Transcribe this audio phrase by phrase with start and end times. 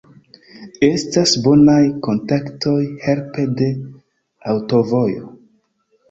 [0.85, 3.67] Estas bonaj kontaktoj helpe de
[4.55, 5.29] aŭtovojo.